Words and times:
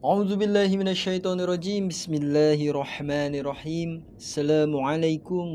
A'udzubillahiminasyaitonirrojim 0.00 1.92
Bismillahirrahmanirrahim. 1.92 4.00
Assalamualaikum 4.16 5.52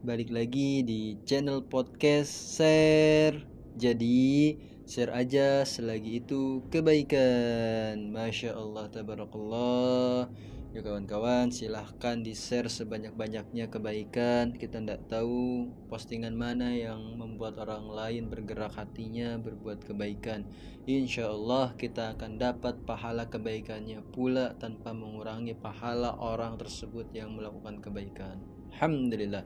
Balik 0.00 0.32
lagi 0.32 0.80
di 0.80 1.20
channel 1.28 1.60
podcast 1.68 2.56
share. 2.56 3.44
Jadi 3.76 4.56
share 4.86 5.10
aja 5.10 5.66
selagi 5.66 6.22
itu 6.22 6.62
kebaikan. 6.70 8.14
Masya 8.14 8.54
Allah 8.54 8.86
Tabarakallah. 8.86 10.30
Ya 10.70 10.84
kawan-kawan 10.84 11.50
silahkan 11.50 12.22
di 12.22 12.38
share 12.38 12.70
sebanyak-banyaknya 12.70 13.66
kebaikan. 13.66 14.54
Kita 14.54 14.78
tidak 14.78 15.10
tahu 15.10 15.66
postingan 15.90 16.38
mana 16.38 16.70
yang 16.70 17.18
membuat 17.18 17.58
orang 17.58 17.90
lain 17.90 18.30
bergerak 18.30 18.78
hatinya 18.78 19.42
berbuat 19.42 19.82
kebaikan. 19.82 20.46
Insya 20.86 21.34
Allah 21.34 21.74
kita 21.74 22.14
akan 22.14 22.38
dapat 22.38 22.78
pahala 22.86 23.26
kebaikannya 23.26 24.06
pula 24.14 24.54
tanpa 24.54 24.94
mengurangi 24.94 25.58
pahala 25.58 26.14
orang 26.14 26.54
tersebut 26.62 27.10
yang 27.10 27.34
melakukan 27.34 27.82
kebaikan. 27.82 28.38
Alhamdulillah. 28.78 29.42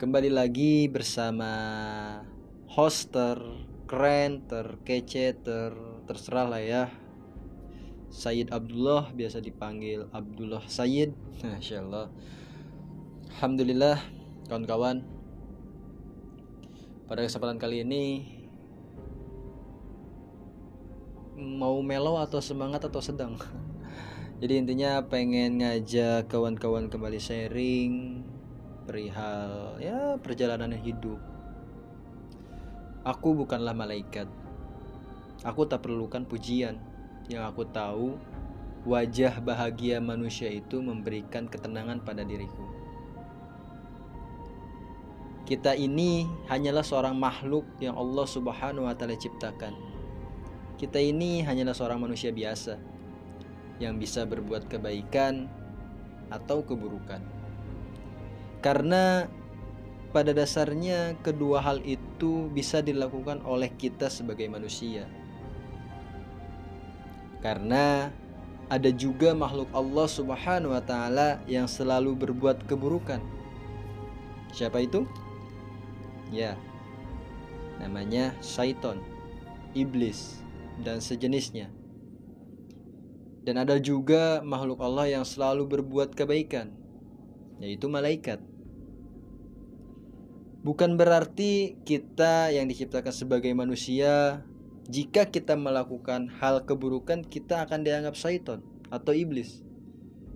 Kembali 0.00 0.32
lagi 0.32 0.88
bersama 0.88 1.52
hoster 2.70 3.73
keren 3.84 4.44
terkece 4.48 5.36
ter 5.36 5.72
terserah 6.08 6.46
lah 6.48 6.62
ya. 6.62 6.84
Sayyid 8.14 8.54
Abdullah 8.54 9.10
biasa 9.10 9.42
dipanggil 9.42 10.06
Abdullah 10.14 10.62
Sayyid. 10.70 11.12
Masya 11.42 11.82
Allah 11.82 12.08
Alhamdulillah 13.34 13.98
kawan-kawan. 14.46 15.02
Pada 17.04 17.20
kesempatan 17.26 17.58
kali 17.58 17.82
ini 17.82 18.04
mau 21.34 21.82
melo 21.82 22.16
atau 22.22 22.38
semangat 22.38 22.86
atau 22.86 23.02
sedang? 23.02 23.34
Jadi 24.40 24.62
intinya 24.62 25.02
pengen 25.04 25.60
ngajak 25.60 26.30
kawan-kawan 26.30 26.86
kembali 26.86 27.18
sharing 27.18 28.22
perihal 28.84 29.80
ya 29.80 30.20
perjalanan 30.20 30.76
hidup 30.76 31.33
aku 33.04 33.44
bukanlah 33.44 33.76
malaikat 33.76 34.26
aku 35.44 35.68
tak 35.68 35.84
perlukan 35.84 36.24
pujian 36.24 36.80
yang 37.28 37.44
aku 37.48 37.64
tahu, 37.68 38.20
wajah 38.84 39.40
bahagia 39.40 40.00
manusia 40.00 40.48
itu 40.52 40.80
memberikan 40.80 41.48
ketenangan 41.48 42.04
pada 42.04 42.24
diriku. 42.24 42.64
Kita 45.44 45.76
ini 45.76 46.24
hanyalah 46.48 46.80
seorang 46.80 47.16
makhluk 47.16 47.68
yang 47.76 47.96
Allah 48.00 48.24
Subhanahu 48.24 48.88
wa 48.88 48.96
taala 48.96 49.16
ciptakan. 49.16 49.76
Kita 50.80 50.96
ini 50.96 51.44
hanyalah 51.44 51.76
seorang 51.76 52.00
manusia 52.00 52.32
biasa 52.32 52.80
yang 53.76 54.00
bisa 54.00 54.24
berbuat 54.24 54.72
kebaikan 54.72 55.48
atau 56.32 56.64
keburukan. 56.64 57.20
Karena 58.64 59.28
pada 60.14 60.30
dasarnya 60.30 61.18
kedua 61.26 61.58
hal 61.58 61.82
itu 61.82 62.46
bisa 62.54 62.78
dilakukan 62.78 63.42
oleh 63.42 63.74
kita 63.74 64.06
sebagai 64.06 64.46
manusia 64.46 65.10
karena 67.44 68.14
ada 68.72 68.88
juga 68.88 69.36
makhluk 69.36 69.68
Allah 69.76 70.08
Subhanahu 70.08 70.72
wa 70.72 70.80
taala 70.80 71.44
yang 71.44 71.68
selalu 71.68 72.16
berbuat 72.16 72.64
keburukan. 72.64 73.20
Siapa 74.56 74.80
itu? 74.80 75.04
Ya. 76.32 76.56
Namanya 77.76 78.32
syaiton, 78.40 79.04
iblis 79.76 80.40
dan 80.80 81.04
sejenisnya. 81.04 81.68
Dan 83.44 83.60
ada 83.60 83.76
juga 83.76 84.40
makhluk 84.40 84.80
Allah 84.80 85.20
yang 85.20 85.24
selalu 85.28 85.68
berbuat 85.68 86.16
kebaikan, 86.16 86.72
yaitu 87.60 87.92
malaikat. 87.92 88.40
Bukan 90.64 90.96
berarti 90.96 91.76
kita 91.84 92.48
yang 92.48 92.64
diciptakan 92.72 93.12
sebagai 93.12 93.52
manusia 93.52 94.40
jika 94.88 95.28
kita 95.28 95.60
melakukan 95.60 96.32
hal 96.40 96.64
keburukan 96.64 97.20
kita 97.20 97.68
akan 97.68 97.84
dianggap 97.84 98.16
syaitan 98.16 98.64
atau 98.88 99.12
iblis. 99.12 99.60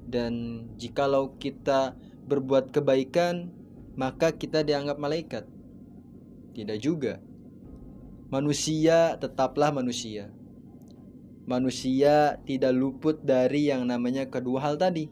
Dan 0.05 0.65
jikalau 0.77 1.37
kita 1.41 1.97
berbuat 2.29 2.77
kebaikan 2.77 3.49
maka 3.97 4.37
kita 4.37 4.61
dianggap 4.61 5.01
malaikat. 5.01 5.45
Tidak 6.53 6.77
juga. 6.77 7.25
Manusia 8.29 9.17
tetaplah 9.17 9.73
manusia. 9.73 10.29
Manusia 11.49 12.37
tidak 12.45 12.77
luput 12.77 13.25
dari 13.25 13.73
yang 13.73 13.89
namanya 13.89 14.29
kedua 14.29 14.61
hal 14.61 14.77
tadi 14.77 15.09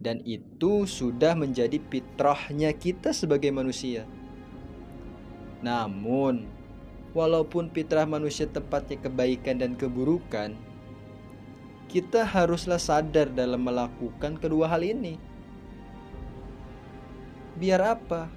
dan 0.00 0.24
itu 0.24 0.88
sudah 0.88 1.36
menjadi 1.36 1.76
fitrahnya 1.92 2.72
kita 2.72 3.12
sebagai 3.12 3.52
manusia 3.52 4.08
namun 5.60 6.48
walaupun 7.12 7.68
fitrah 7.70 8.08
manusia 8.08 8.48
tempatnya 8.48 8.96
kebaikan 9.04 9.60
dan 9.60 9.72
keburukan, 9.76 10.56
kita 11.90 12.22
haruslah 12.24 12.80
sadar 12.80 13.28
dalam 13.28 13.66
melakukan 13.66 14.40
kedua 14.40 14.70
hal 14.70 14.80
ini. 14.80 15.18
Biar 17.60 17.82
apa? 17.82 18.30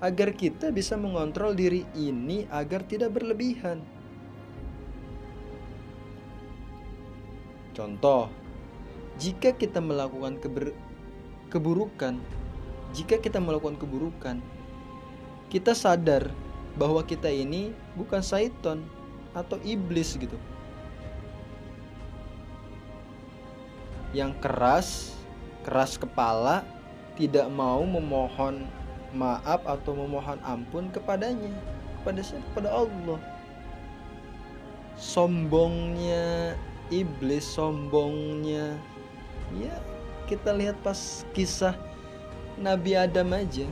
Agar 0.00 0.32
kita 0.32 0.72
bisa 0.72 0.96
mengontrol 0.96 1.52
diri 1.52 1.84
ini 1.98 2.46
agar 2.48 2.86
tidak 2.86 3.16
berlebihan. 3.16 3.84
Contoh, 7.74 8.28
jika 9.20 9.52
kita 9.52 9.84
melakukan 9.84 10.40
keber 10.40 10.72
keburukan, 11.52 12.16
jika 12.96 13.20
kita 13.20 13.36
melakukan 13.36 13.76
keburukan, 13.76 14.40
kita 15.52 15.76
sadar 15.76 16.32
bahwa 16.80 17.04
kita 17.04 17.28
ini 17.28 17.76
bukan 18.00 18.24
syaiton 18.24 18.80
atau 19.36 19.60
iblis 19.60 20.16
gitu. 20.16 20.40
Yang 24.16 24.32
keras, 24.42 24.88
keras 25.62 26.00
kepala, 26.00 26.64
tidak 27.14 27.46
mau 27.52 27.84
memohon 27.84 28.64
maaf 29.12 29.60
atau 29.68 29.92
memohon 29.94 30.40
ampun 30.42 30.88
kepadanya, 30.88 31.52
kepada 32.00 32.24
siapa? 32.24 32.42
Kepada 32.50 32.70
Allah. 32.72 33.20
Sombongnya 34.98 36.58
iblis, 36.90 37.46
sombongnya 37.46 38.80
ya 39.58 39.74
kita 40.30 40.54
lihat 40.54 40.78
pas 40.86 41.26
kisah 41.34 41.74
Nabi 42.60 42.94
Adam 42.94 43.34
aja 43.34 43.66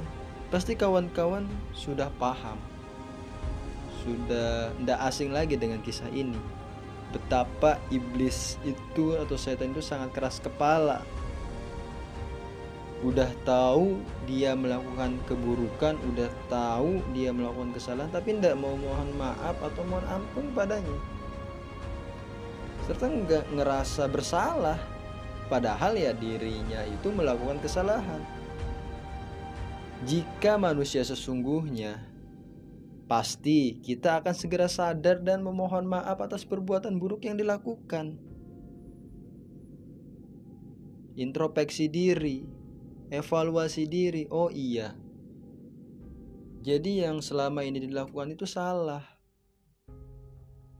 pasti 0.48 0.72
kawan-kawan 0.72 1.44
sudah 1.76 2.08
paham. 2.16 2.56
Sudah 4.00 4.72
tidak 4.80 4.98
asing 5.04 5.30
lagi 5.30 5.60
dengan 5.60 5.84
kisah 5.84 6.08
ini. 6.08 6.40
Betapa 7.12 7.76
iblis 7.92 8.56
itu 8.64 9.16
atau 9.16 9.36
setan 9.36 9.76
itu 9.76 9.84
sangat 9.84 10.10
keras 10.16 10.40
kepala. 10.40 11.04
Udah 13.04 13.30
tahu 13.46 14.02
dia 14.26 14.58
melakukan 14.58 15.22
keburukan 15.30 15.94
udah 16.02 16.30
tahu 16.50 16.98
dia 17.14 17.30
melakukan 17.30 17.70
kesalahan 17.70 18.10
tapi 18.10 18.34
tidak 18.34 18.58
mau 18.58 18.74
mohon 18.74 19.14
maaf 19.14 19.54
atau 19.62 19.86
mohon 19.86 20.06
ampun 20.10 20.50
padanya. 20.56 20.98
Serta 22.88 23.06
nggak 23.06 23.44
ngerasa 23.54 24.08
bersalah 24.10 24.97
padahal 25.48 25.96
ya 25.96 26.12
dirinya 26.12 26.84
itu 26.84 27.08
melakukan 27.08 27.58
kesalahan 27.64 28.20
jika 30.06 30.54
manusia 30.54 31.02
sesungguhnya 31.02 32.08
pasti 33.08 33.80
kita 33.80 34.20
akan 34.22 34.34
segera 34.36 34.68
sadar 34.68 35.18
dan 35.24 35.40
memohon 35.40 35.88
maaf 35.88 36.20
atas 36.20 36.44
perbuatan 36.44 37.00
buruk 37.00 37.24
yang 37.24 37.40
dilakukan. 37.40 38.20
Introspeksi 41.18 41.90
diri, 41.90 42.46
evaluasi 43.10 43.90
diri. 43.90 44.28
Oh 44.30 44.52
iya. 44.52 44.94
Jadi 46.62 47.02
yang 47.02 47.24
selama 47.24 47.64
ini 47.64 47.82
dilakukan 47.82 48.38
itu 48.38 48.44
salah. 48.44 49.02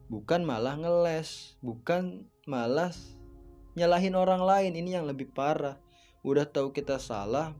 Bukan 0.07 0.47
malah 0.47 0.79
ngeles, 0.79 1.59
bukan 1.65 2.29
malah 2.47 2.95
nyalahin 3.79 4.19
orang 4.19 4.43
lain. 4.43 4.75
Ini 4.75 4.99
yang 4.99 5.07
lebih 5.07 5.31
parah. 5.31 5.79
Udah 6.27 6.45
tahu 6.51 6.75
kita 6.75 6.99
salah, 6.99 7.55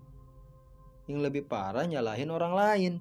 yang 1.07 1.23
lebih 1.23 1.47
parah 1.47 1.87
nyalahin 1.87 2.35
orang 2.35 2.53
lain 2.59 2.93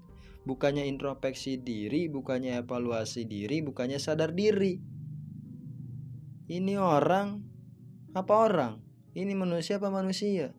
bukannya 0.48 0.88
introspeksi 0.88 1.60
diri, 1.60 2.08
bukannya 2.08 2.64
evaluasi 2.64 3.28
diri, 3.28 3.60
bukannya 3.60 4.00
sadar 4.00 4.32
diri. 4.32 4.80
Ini 6.48 6.80
orang 6.80 7.44
apa 8.16 8.34
orang? 8.38 8.80
Ini 9.12 9.34
manusia 9.36 9.82
apa 9.82 9.92
manusia? 9.92 10.56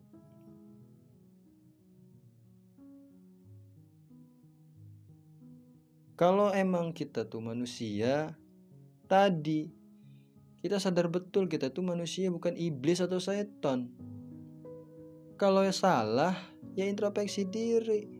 kalau 6.19 6.51
emang 6.51 6.91
kita 6.91 7.23
tuh 7.23 7.39
manusia 7.39 8.35
tadi 9.07 9.71
kita 10.59 10.75
sadar 10.75 11.07
betul 11.07 11.47
kita 11.47 11.71
tuh 11.71 11.83
manusia 11.83 12.27
bukan 12.27 12.55
iblis 12.59 12.99
atau 12.99 13.19
setan. 13.19 13.87
Kalau 15.39 15.63
ya 15.63 15.71
salah 15.71 16.35
ya 16.75 16.83
introspeksi 16.83 17.47
diri. 17.47 18.19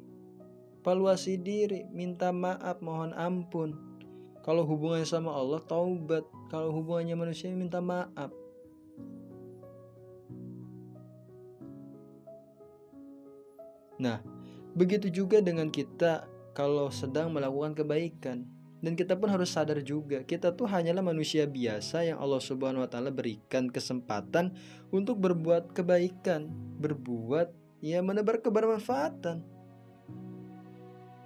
Valuasi 0.79 1.35
diri 1.35 1.83
minta 1.91 2.31
maaf 2.31 2.79
mohon 2.79 3.11
ampun. 3.11 3.75
Kalau 4.39 4.63
hubungannya 4.63 5.03
sama 5.03 5.35
Allah 5.35 5.59
taubat. 5.67 6.23
Kalau 6.47 6.71
hubungannya 6.71 7.19
manusia 7.19 7.51
minta 7.51 7.83
maaf. 7.83 8.31
Nah, 13.99 14.23
begitu 14.71 15.11
juga 15.11 15.43
dengan 15.43 15.67
kita 15.67 16.23
kalau 16.55 16.87
sedang 16.87 17.35
melakukan 17.35 17.75
kebaikan. 17.75 18.47
Dan 18.79 18.95
kita 18.95 19.19
pun 19.19 19.27
harus 19.27 19.51
sadar 19.51 19.83
juga, 19.83 20.23
kita 20.23 20.55
tuh 20.55 20.63
hanyalah 20.63 21.03
manusia 21.03 21.43
biasa 21.43 22.07
yang 22.07 22.15
Allah 22.15 22.39
Subhanahu 22.39 22.87
wa 22.87 22.89
taala 22.89 23.11
berikan 23.11 23.67
kesempatan 23.67 24.55
untuk 24.87 25.19
berbuat 25.19 25.75
kebaikan, 25.75 26.47
berbuat 26.79 27.51
ya 27.83 27.99
menebar 27.99 28.39
kebermanfaatan. 28.39 29.43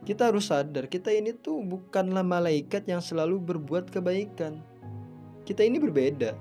Kita 0.04 0.34
harus 0.34 0.50
sadar, 0.50 0.90
kita 0.90 1.14
ini 1.14 1.32
tuh 1.32 1.62
bukanlah 1.62 2.26
malaikat 2.26 2.90
yang 2.90 3.00
selalu 3.00 3.38
berbuat 3.38 3.94
kebaikan. 3.94 4.60
Kita 5.46 5.62
ini 5.62 5.78
berbeda. 5.78 6.34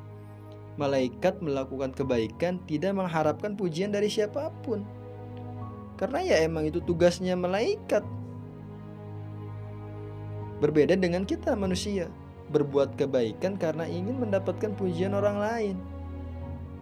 Malaikat 0.81 1.44
melakukan 1.44 1.93
kebaikan 1.93 2.56
tidak 2.65 2.97
mengharapkan 2.97 3.53
pujian 3.53 3.93
dari 3.93 4.08
siapa 4.08 4.49
pun. 4.65 4.81
Karena 6.00 6.25
ya 6.25 6.37
emang 6.41 6.67
itu 6.67 6.81
tugasnya 6.81 7.37
malaikat 7.37 8.00
Berbeda 10.62 10.94
dengan 10.94 11.26
kita 11.26 11.59
manusia, 11.59 12.06
berbuat 12.55 12.94
kebaikan 12.94 13.59
karena 13.59 13.82
ingin 13.82 14.23
mendapatkan 14.23 14.70
pujian 14.79 15.11
orang 15.11 15.43
lain. 15.43 15.76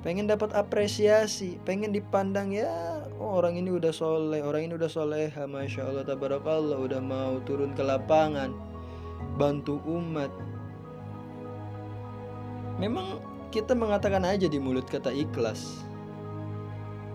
Pengen 0.04 0.28
dapat 0.28 0.52
apresiasi, 0.52 1.56
pengen 1.64 1.88
dipandang 1.88 2.52
ya, 2.52 2.68
oh 3.16 3.40
orang 3.40 3.56
ini 3.56 3.72
udah 3.72 3.88
soleh, 3.88 4.44
orang 4.44 4.68
ini 4.68 4.76
udah 4.76 4.88
soleh, 4.92 5.32
masya 5.48 5.88
Allah, 5.88 6.04
tabarakallah, 6.04 6.76
udah 6.76 7.00
mau 7.00 7.40
turun 7.48 7.72
ke 7.72 7.80
lapangan, 7.80 8.52
bantu 9.40 9.80
umat. 9.88 10.28
Memang 12.76 13.16
kita 13.48 13.72
mengatakan 13.72 14.28
aja 14.28 14.44
di 14.44 14.60
mulut 14.60 14.84
kata 14.92 15.08
ikhlas, 15.08 15.88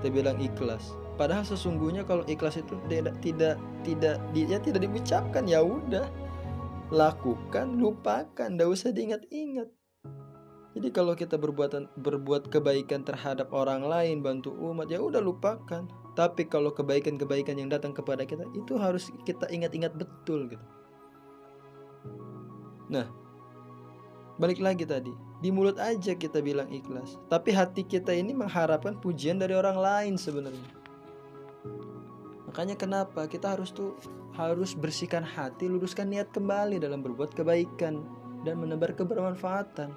kita 0.02 0.10
bilang 0.10 0.42
ikhlas. 0.42 0.98
Padahal 1.14 1.46
sesungguhnya 1.46 2.02
kalau 2.10 2.26
ikhlas 2.26 2.58
itu 2.58 2.74
tidak 2.90 3.14
tidak 3.22 3.56
tidak 3.86 4.18
dia 4.34 4.58
tidak 4.58 4.82
diucapkan 4.82 5.46
ya 5.46 5.62
udah 5.62 6.25
lakukan, 6.94 7.82
lupakan, 7.82 8.50
tidak 8.50 8.70
usah 8.70 8.94
diingat-ingat. 8.94 9.70
Jadi 10.76 10.92
kalau 10.92 11.16
kita 11.16 11.40
berbuat 11.40 11.96
berbuat 12.04 12.52
kebaikan 12.52 13.08
terhadap 13.08 13.48
orang 13.56 13.88
lain, 13.88 14.20
bantu 14.20 14.52
umat, 14.60 14.92
ya 14.92 15.00
udah 15.00 15.24
lupakan. 15.24 15.88
Tapi 16.20 16.52
kalau 16.52 16.76
kebaikan-kebaikan 16.76 17.56
yang 17.56 17.72
datang 17.72 17.96
kepada 17.96 18.28
kita 18.28 18.44
itu 18.52 18.76
harus 18.76 19.08
kita 19.24 19.48
ingat-ingat 19.48 19.96
betul 19.96 20.52
gitu. 20.52 20.66
Nah, 22.92 23.08
balik 24.36 24.60
lagi 24.60 24.84
tadi, 24.84 25.16
di 25.40 25.50
mulut 25.50 25.80
aja 25.80 26.12
kita 26.12 26.44
bilang 26.44 26.68
ikhlas, 26.68 27.18
tapi 27.32 27.56
hati 27.56 27.88
kita 27.88 28.12
ini 28.12 28.36
mengharapkan 28.36 29.00
pujian 29.00 29.40
dari 29.40 29.56
orang 29.56 29.80
lain 29.80 30.14
sebenarnya. 30.20 30.85
Makanya 32.56 32.80
kenapa 32.80 33.28
kita 33.28 33.52
harus 33.52 33.75
tuh 33.75 34.00
harus 34.31 34.80
bersihkan 34.80 35.28
hati, 35.28 35.68
luruskan 35.68 36.07
niat 36.07 36.31
kembali 36.31 36.80
dalam 36.80 37.04
berbuat 37.04 37.36
kebaikan 37.36 38.00
dan 38.48 38.63
menebar 38.63 38.96
kebermanfaatan. 38.96 39.92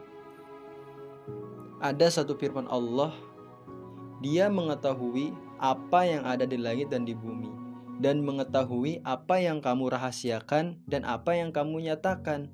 Ada 1.78 2.18
satu 2.18 2.34
firman 2.34 2.66
Allah, 2.66 3.14
Dia 4.26 4.50
mengetahui 4.50 5.38
apa 5.62 6.02
yang 6.02 6.26
ada 6.26 6.50
di 6.50 6.58
langit 6.58 6.90
dan 6.90 7.06
di 7.06 7.14
bumi 7.14 7.46
dan 8.02 8.26
mengetahui 8.26 9.06
apa 9.06 9.38
yang 9.38 9.62
kamu 9.62 9.94
rahasiakan 9.94 10.82
dan 10.90 11.06
apa 11.06 11.38
yang 11.38 11.54
kamu 11.54 11.94
nyatakan. 11.94 12.50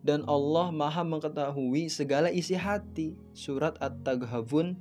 Dan 0.00 0.24
Allah 0.24 0.72
Maha 0.72 1.04
mengetahui 1.04 1.92
segala 1.92 2.32
isi 2.32 2.56
hati. 2.56 3.20
Surat 3.36 3.76
At-Taghabun 3.84 4.80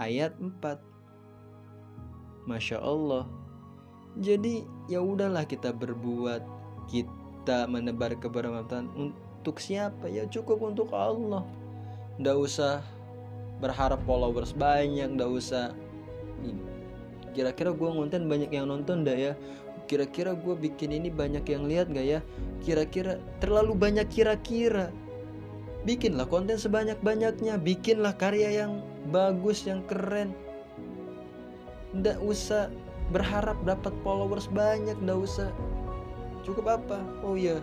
ayat 0.00 0.32
4. 0.40 2.48
Masya 2.48 2.80
Allah 2.80 3.47
jadi 4.16 4.64
ya 4.88 5.04
udahlah 5.04 5.44
kita 5.44 5.76
berbuat 5.76 6.40
kita 6.88 7.68
menebar 7.68 8.16
kebermanfaatan 8.16 8.88
untuk 8.96 9.60
siapa? 9.60 10.08
Ya 10.08 10.24
cukup 10.24 10.64
untuk 10.64 10.88
Allah. 10.96 11.44
Ndak 12.16 12.36
usah 12.40 12.80
berharap 13.60 14.00
followers 14.08 14.56
banyak 14.56 15.12
ndak 15.18 15.28
usah. 15.28 15.76
Kira-kira 17.36 17.70
gue 17.70 17.88
ngonten 17.88 18.26
banyak 18.26 18.50
yang 18.50 18.66
nonton 18.70 19.04
ndak 19.04 19.18
ya? 19.18 19.32
Kira-kira 19.88 20.36
gue 20.36 20.52
bikin 20.52 20.92
ini 20.92 21.08
banyak 21.08 21.48
yang 21.48 21.64
lihat 21.64 21.88
gak 21.88 22.04
ya? 22.04 22.20
Kira-kira 22.60 23.16
terlalu 23.40 23.72
banyak 23.72 24.04
kira-kira. 24.12 24.92
Bikinlah 25.88 26.28
konten 26.28 26.60
sebanyak-banyaknya 26.60 27.56
bikinlah 27.56 28.12
karya 28.20 28.64
yang 28.64 28.84
bagus 29.08 29.64
yang 29.64 29.80
keren. 29.88 30.36
Ndak 31.96 32.20
usah 32.20 32.68
berharap 33.10 33.56
dapat 33.64 33.92
followers 34.04 34.48
banyak 34.52 34.96
ndak 35.00 35.18
usah. 35.24 35.50
Cukup 36.44 36.80
apa? 36.80 37.00
Oh 37.24 37.36
ya 37.36 37.60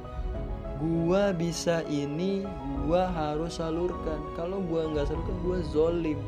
gua 0.78 1.32
bisa 1.32 1.82
ini 1.88 2.46
gua 2.86 3.10
harus 3.10 3.58
salurkan. 3.58 4.20
Kalau 4.34 4.62
gua 4.66 4.90
nggak 4.90 5.10
salurkan 5.10 5.38
gua 5.46 5.58
zolim. 5.70 6.20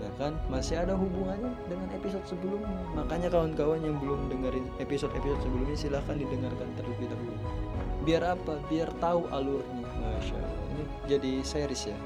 Ya 0.00 0.10
kan 0.20 0.36
masih 0.52 0.84
ada 0.84 0.94
hubungannya 0.94 1.52
dengan 1.66 1.88
episode 1.96 2.24
sebelumnya. 2.28 2.76
Makanya 2.94 3.28
kawan-kawan 3.32 3.80
yang 3.82 3.96
belum 3.98 4.28
dengerin 4.28 4.66
episode-episode 4.78 5.40
sebelumnya 5.40 5.76
silahkan 5.76 6.16
didengarkan 6.16 6.68
terlebih 6.76 7.08
dahulu. 7.08 7.36
Biar 8.04 8.22
apa? 8.36 8.60
Biar 8.68 8.92
tahu 9.00 9.24
alurnya. 9.32 9.88
Masya 10.04 10.36
allah 10.36 10.64
ini 10.74 10.84
jadi 11.08 11.32
series 11.46 11.94
ya 11.94 11.98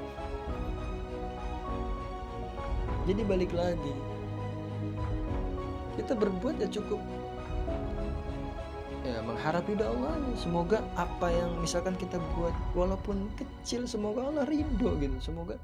jadi 3.08 3.25
balik 3.25 3.56
lagi. 3.56 3.94
Kita 5.96 6.12
berbuat 6.12 6.60
ya 6.60 6.69
cukup. 6.69 7.00
Ya 9.00 9.25
mengharap 9.25 9.64
ridho 9.64 9.88
Allah. 9.88 10.21
Semoga 10.37 10.85
apa 10.92 11.32
yang 11.32 11.56
misalkan 11.64 11.97
kita 11.97 12.21
buat 12.37 12.52
walaupun 12.76 13.32
kecil 13.40 13.88
semoga 13.88 14.28
Allah 14.28 14.44
ridho 14.44 14.92
gitu. 15.00 15.16
Semoga 15.25 15.56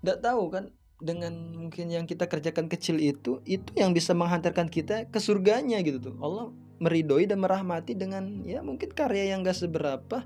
tidak 0.00 0.24
tahu 0.24 0.48
kan 0.48 0.64
dengan 0.96 1.52
mungkin 1.52 1.92
yang 1.92 2.08
kita 2.08 2.24
kerjakan 2.24 2.72
kecil 2.72 2.96
itu 2.96 3.44
itu 3.44 3.68
yang 3.76 3.92
bisa 3.92 4.16
menghantarkan 4.16 4.72
kita 4.72 5.04
ke 5.12 5.20
surganya 5.20 5.76
gitu 5.84 6.00
tuh. 6.00 6.16
Allah 6.24 6.48
meridoi 6.80 7.28
dan 7.28 7.44
merahmati 7.44 7.92
dengan 7.92 8.40
ya 8.48 8.64
mungkin 8.64 8.88
karya 8.96 9.36
yang 9.36 9.44
gak 9.44 9.60
seberapa. 9.60 10.24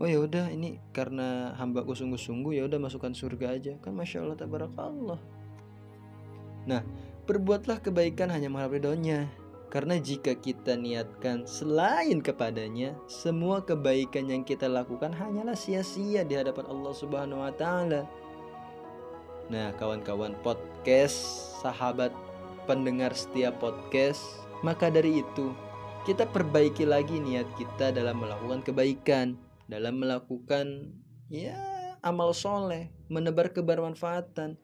Oh 0.00 0.08
ya 0.08 0.18
udah 0.18 0.48
ini 0.50 0.80
karena 0.96 1.52
hamba 1.60 1.84
sungguh-sungguh 1.84 2.56
ya 2.56 2.64
udah 2.64 2.80
masukkan 2.80 3.12
surga 3.12 3.60
aja. 3.60 3.72
Kan 3.84 3.92
masya 3.92 4.24
Allah 4.24 4.40
tabarakallah 4.40 5.43
Nah, 6.64 6.80
perbuatlah 7.28 7.80
kebaikan 7.80 8.32
hanya 8.32 8.48
mengharap 8.48 8.76
ridhonya. 8.76 9.28
Karena 9.74 9.98
jika 9.98 10.38
kita 10.38 10.78
niatkan 10.78 11.50
selain 11.50 12.22
kepadanya, 12.22 12.94
semua 13.10 13.58
kebaikan 13.66 14.30
yang 14.30 14.46
kita 14.46 14.70
lakukan 14.70 15.10
hanyalah 15.10 15.58
sia-sia 15.58 16.22
di 16.22 16.38
hadapan 16.38 16.70
Allah 16.70 16.94
Subhanahu 16.94 17.42
wa 17.42 17.50
taala. 17.50 18.06
Nah, 19.50 19.74
kawan-kawan 19.74 20.38
podcast, 20.46 21.18
sahabat 21.58 22.14
pendengar 22.70 23.12
setiap 23.18 23.58
podcast, 23.58 24.22
maka 24.62 24.88
dari 24.88 25.26
itu 25.26 25.50
kita 26.06 26.28
perbaiki 26.30 26.86
lagi 26.86 27.18
niat 27.18 27.48
kita 27.58 27.90
dalam 27.90 28.22
melakukan 28.22 28.62
kebaikan, 28.62 29.36
dalam 29.66 29.98
melakukan 30.00 30.96
ya 31.28 31.58
amal 32.04 32.36
soleh, 32.36 32.92
menebar 33.08 33.50
kebermanfaatan, 33.50 34.60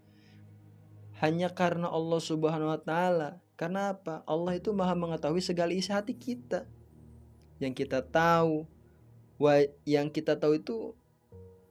hanya 1.20 1.52
karena 1.52 1.92
Allah 1.92 2.20
Subhanahu 2.20 2.72
wa 2.72 2.80
taala. 2.80 3.44
Karena 3.60 3.92
apa? 3.92 4.24
Allah 4.24 4.56
itu 4.56 4.72
Maha 4.72 4.96
mengetahui 4.96 5.44
segala 5.44 5.76
isi 5.76 5.92
hati 5.92 6.16
kita. 6.16 6.64
Yang 7.60 7.84
kita 7.84 8.00
tahu, 8.00 8.64
yang 9.84 10.08
kita 10.08 10.40
tahu 10.40 10.56
itu 10.56 10.96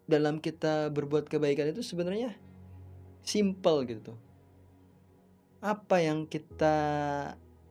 dalam 0.06 0.38
kita 0.38 0.94
berbuat 0.94 1.26
kebaikan 1.26 1.74
itu 1.74 1.82
sebenarnya 1.82 2.38
simple 3.26 3.90
gitu. 3.90 4.14
Apa 5.66 5.98
yang 6.06 6.30
kita 6.30 6.78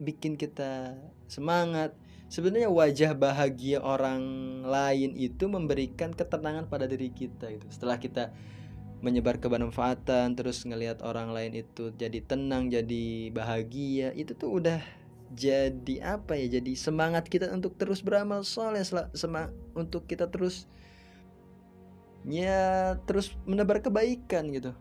bikin 0.03 0.35
kita 0.35 0.99
semangat? 1.31 1.95
Sebenarnya 2.27 2.69
wajah 2.69 3.15
bahagia 3.15 3.79
orang 3.81 4.21
lain 4.67 5.15
itu 5.15 5.47
memberikan 5.47 6.11
ketenangan 6.11 6.67
pada 6.67 6.91
diri 6.91 7.15
kita 7.15 7.55
itu. 7.55 7.65
Setelah 7.71 8.03
kita 8.03 8.35
menyebar 8.99 9.39
kebermanfaatan 9.39 10.35
terus 10.35 10.67
ngelihat 10.67 11.07
orang 11.07 11.31
lain 11.31 11.63
itu 11.63 11.95
jadi 11.95 12.19
tenang 12.27 12.67
jadi 12.67 13.31
bahagia 13.31 14.11
itu 14.19 14.35
tuh 14.35 14.59
udah 14.59 14.83
jadi 15.33 16.19
apa 16.19 16.35
ya 16.35 16.59
jadi 16.59 16.73
semangat 16.75 17.29
kita 17.29 17.53
untuk 17.53 17.77
terus 17.77 18.01
beramal 18.01 18.43
soleh 18.43 18.81
semangat 19.13 19.53
untuk 19.77 20.09
kita 20.09 20.27
terus 20.27 20.65
ya 22.25 22.97
terus 23.05 23.37
menebar 23.45 23.85
kebaikan 23.85 24.51
gitu. 24.51 24.73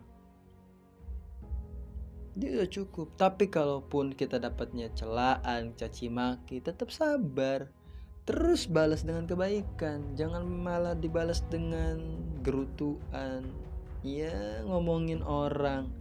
Dia 2.38 2.54
udah 2.54 2.70
cukup 2.70 3.08
tapi 3.18 3.50
kalaupun 3.50 4.14
kita 4.14 4.40
dapatnya 4.40 4.88
celaan 4.94 5.76
caci 5.76 6.08
maki 6.08 6.64
tetap 6.64 6.88
sabar. 6.90 7.68
Terus 8.24 8.68
balas 8.68 9.04
dengan 9.04 9.24
kebaikan 9.24 10.16
jangan 10.16 10.44
malah 10.44 10.92
dibalas 10.92 11.40
dengan 11.48 12.20
gerutuan 12.44 13.67
ya 14.08 14.64
ngomongin 14.64 15.20
orang. 15.20 15.92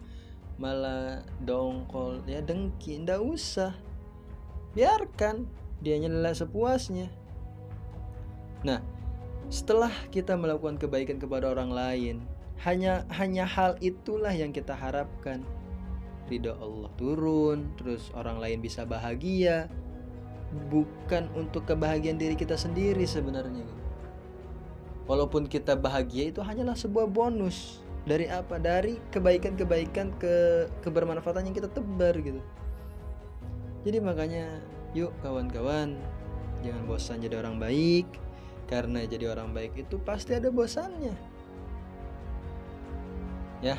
Malah 0.55 1.27
dongkol. 1.43 2.23
Ya 2.23 2.39
dengki. 2.39 3.03
Ndak 3.03 3.19
usah. 3.19 3.75
Biarkan. 4.71 5.49
Dia 5.83 5.99
nyela 5.99 6.31
sepuasnya. 6.31 7.11
Nah 8.63 8.81
setelah 9.47 9.93
kita 10.11 10.35
melakukan 10.35 10.75
kebaikan 10.75 11.23
kepada 11.23 11.47
orang 11.47 11.71
lain 11.71 12.19
hanya 12.67 13.07
hanya 13.15 13.45
hal 13.45 13.77
itulah 13.79 14.33
yang 14.33 14.49
kita 14.49 14.73
harapkan. 14.73 15.45
Ridho 16.27 16.57
Allah 16.59 16.91
turun 16.99 17.71
terus 17.77 18.09
orang 18.17 18.41
lain 18.41 18.59
bisa 18.59 18.83
bahagia. 18.83 19.69
Bukan 20.71 21.29
untuk 21.37 21.67
kebahagiaan 21.69 22.17
diri 22.17 22.33
kita 22.33 22.57
sendiri 22.57 23.05
sebenarnya. 23.05 23.67
Walaupun 25.07 25.47
kita 25.47 25.79
bahagia 25.79 26.33
itu 26.33 26.43
hanyalah 26.43 26.75
sebuah 26.75 27.07
bonus 27.07 27.87
dari 28.07 28.31
apa? 28.31 28.55
Dari 28.55 28.95
kebaikan-kebaikan 29.11 30.15
ke 30.15 30.65
kebermanfaatan 30.81 31.51
yang 31.51 31.55
kita 31.55 31.67
tebar 31.67 32.15
gitu. 32.23 32.39
Jadi 33.83 33.97
makanya 33.99 34.63
yuk 34.95 35.11
kawan-kawan 35.19 35.99
jangan 36.63 36.83
bosan 36.87 37.19
jadi 37.19 37.43
orang 37.43 37.59
baik. 37.59 38.07
Karena 38.67 39.03
jadi 39.07 39.31
orang 39.31 39.51
baik 39.55 39.75
itu 39.75 39.99
pasti 39.99 40.35
ada 40.35 40.47
bosannya. 40.47 41.15
Ya. 43.59 43.75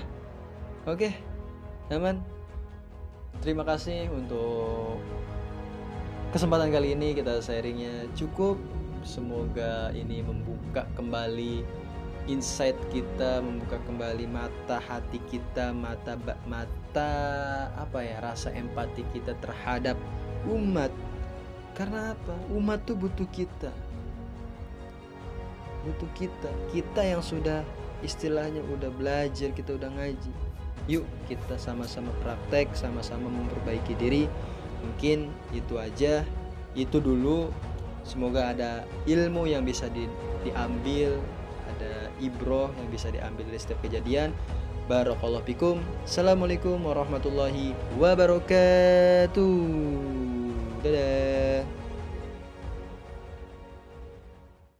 Oke 0.84 1.12
teman. 1.88 2.20
Terima 3.40 3.64
kasih 3.64 4.12
untuk 4.12 5.00
kesempatan 6.36 6.68
kali 6.68 6.92
ini 6.92 7.16
kita 7.16 7.40
sharingnya. 7.40 8.12
Cukup. 8.12 8.60
Semoga 9.06 9.94
ini 9.94 10.20
membuka 10.20 10.84
kembali 10.98 11.62
insight 12.28 12.76
kita 12.92 13.40
membuka 13.40 13.80
kembali 13.88 14.28
mata 14.28 14.76
hati 14.78 15.16
kita 15.32 15.72
mata 15.72 16.14
mata 16.44 17.12
apa 17.74 18.04
ya 18.04 18.20
rasa 18.20 18.52
empati 18.52 19.02
kita 19.16 19.32
terhadap 19.40 19.96
umat. 20.46 20.92
Karena 21.72 22.12
apa? 22.12 22.34
Umat 22.52 22.84
tuh 22.84 23.00
butuh 23.00 23.26
kita. 23.32 23.72
Butuh 25.88 26.10
kita. 26.12 26.50
Kita 26.70 27.00
yang 27.00 27.24
sudah 27.24 27.64
istilahnya 28.04 28.62
udah 28.68 28.92
belajar 28.92 29.50
kita 29.56 29.74
udah 29.80 29.88
ngaji. 29.88 30.32
Yuk 30.86 31.04
kita 31.26 31.56
sama-sama 31.56 32.12
praktek 32.20 32.76
sama-sama 32.76 33.32
memperbaiki 33.32 33.96
diri. 33.96 34.24
Mungkin 34.84 35.32
itu 35.56 35.80
aja. 35.80 36.22
Itu 36.76 37.00
dulu. 37.00 37.48
Semoga 38.04 38.56
ada 38.56 38.88
ilmu 39.04 39.44
yang 39.44 39.68
bisa 39.68 39.84
di, 39.92 40.08
diambil 40.40 41.20
ada 41.68 42.08
ibroh 42.18 42.72
yang 42.80 42.88
bisa 42.88 43.12
diambil 43.12 43.44
dari 43.48 43.60
setiap 43.60 43.78
kejadian 43.84 44.32
Barakallahu 44.88 45.44
fikum. 45.44 45.84
Assalamualaikum 46.08 46.80
warahmatullahi 46.80 47.76
wabarakatuh. 48.00 49.60
Dadah. 50.80 51.77